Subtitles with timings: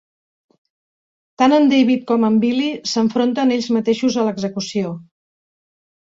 [1.41, 4.97] Tant en David com en Billy s'enfronten ells mateixos a l'execució.